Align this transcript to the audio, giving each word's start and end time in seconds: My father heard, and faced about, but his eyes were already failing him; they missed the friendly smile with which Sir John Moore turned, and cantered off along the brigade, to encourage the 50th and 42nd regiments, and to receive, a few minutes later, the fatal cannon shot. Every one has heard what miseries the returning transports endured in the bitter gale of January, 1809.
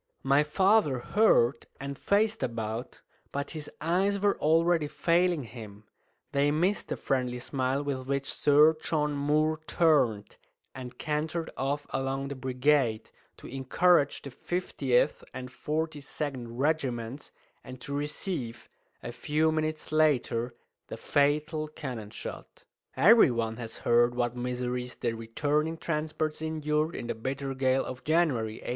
My 0.23 0.41
father 0.41 0.97
heard, 0.97 1.67
and 1.79 1.95
faced 1.95 2.41
about, 2.41 3.01
but 3.31 3.51
his 3.51 3.69
eyes 3.79 4.19
were 4.19 4.35
already 4.39 4.87
failing 4.87 5.43
him; 5.43 5.83
they 6.31 6.49
missed 6.49 6.87
the 6.87 6.97
friendly 6.97 7.37
smile 7.37 7.83
with 7.83 8.07
which 8.07 8.33
Sir 8.33 8.75
John 8.81 9.13
Moore 9.13 9.59
turned, 9.67 10.37
and 10.73 10.97
cantered 10.97 11.51
off 11.55 11.85
along 11.91 12.29
the 12.29 12.35
brigade, 12.35 13.11
to 13.37 13.45
encourage 13.45 14.23
the 14.23 14.31
50th 14.31 15.21
and 15.35 15.51
42nd 15.51 16.47
regiments, 16.49 17.31
and 17.63 17.79
to 17.81 17.93
receive, 17.93 18.67
a 19.03 19.11
few 19.11 19.51
minutes 19.51 19.91
later, 19.91 20.55
the 20.87 20.97
fatal 20.97 21.67
cannon 21.67 22.09
shot. 22.09 22.63
Every 22.97 23.29
one 23.29 23.57
has 23.57 23.77
heard 23.85 24.15
what 24.15 24.35
miseries 24.35 24.95
the 24.95 25.13
returning 25.13 25.77
transports 25.77 26.41
endured 26.41 26.95
in 26.95 27.05
the 27.05 27.13
bitter 27.13 27.53
gale 27.53 27.85
of 27.85 28.03
January, 28.03 28.53
1809. 28.65 28.69